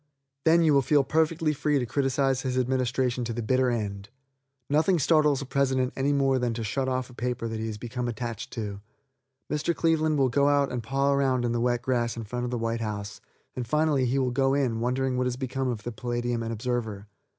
[0.45, 4.09] Then you will feel perfectly free to criticise his administration to the bitter end.
[4.67, 7.77] Nothing startles a president any more than to shut off a paper that he has
[7.77, 8.81] become attached to.
[9.47, 9.75] Mr.
[9.75, 12.57] Cleveland will go out and paw around in the wet grass in front of the
[12.57, 13.21] white house,
[13.55, 17.05] and finally he will go in, wondering what has become of the Palladium and Observer.